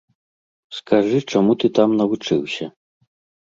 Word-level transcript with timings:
Скажы, 0.77 1.19
чаму 1.33 1.51
ты 1.65 1.71
там 1.81 1.93
навучыўся? 2.01 2.65